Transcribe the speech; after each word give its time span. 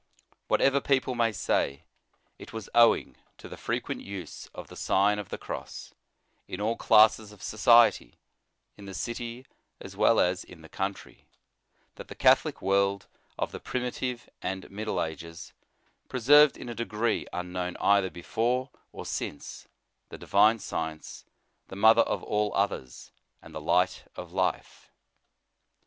Whatever 0.47 0.81
people 0.81 1.13
may 1.13 1.31
say, 1.31 1.83
it 2.39 2.51
was 2.51 2.71
owing 2.73 3.17
to 3.37 3.47
the 3.47 3.55
frequent 3.55 4.01
use 4.01 4.47
of 4.47 4.67
the 4.67 4.75
Sign 4.75 5.19
of 5.19 5.29
the 5.29 5.37
Cross, 5.37 5.93
in 6.47 6.59
all 6.59 6.75
classes 6.75 7.31
ol 7.31 7.37
society, 7.37 8.15
in 8.77 8.85
the 8.85 8.95
city 8.95 9.45
as 9.79 9.95
well 9.95 10.19
as 10.19 10.43
in 10.43 10.63
the 10.63 10.69
country, 10.69 11.27
that 11.97 12.07
the 12.07 12.15
Catholic 12.15 12.63
world 12.63 13.05
of 13.37 13.51
the 13.51 13.59
primitive 13.59 14.27
and 14.41 14.65
In 14.65 14.71
the 14.71 14.75
Nineteenth 14.75 14.79
Century. 14.79 14.81
85 14.85 14.87
middle 14.87 15.03
ages, 15.29 15.53
preserved 16.09 16.57
in 16.57 16.67
a 16.69 16.73
degree 16.73 17.27
unknown 17.31 17.77
either 17.79 18.09
before 18.09 18.71
or 18.91 19.05
since, 19.05 19.67
the 20.09 20.17
divine 20.17 20.57
science, 20.57 21.25
the 21.67 21.75
mother 21.75 22.01
of 22.01 22.23
all 22.23 22.51
others, 22.55 23.11
and 23.39 23.53
the 23.53 23.61
light 23.61 24.05
of 24.15 24.33
life. 24.33 24.89